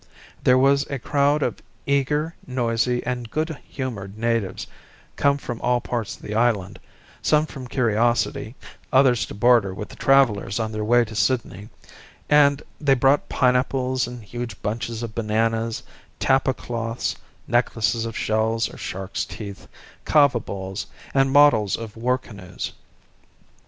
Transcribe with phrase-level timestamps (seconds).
[0.43, 4.65] There was a crowd of eager, noisy, and good humoured natives
[5.15, 6.79] come from all parts of the island,
[7.21, 8.55] some from curiosity,
[8.91, 11.69] others to barter with the travellers on their way to Sydney;
[12.31, 15.83] and they brought pineapples and huge bunches of bananas,
[16.19, 17.15] tapa cloths,
[17.47, 19.67] necklaces of shells or sharks' teeth,
[20.03, 22.73] kava bowls, and models of war canoes.